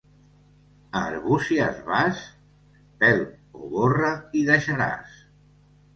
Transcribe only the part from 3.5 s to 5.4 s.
o borra hi deixaràs.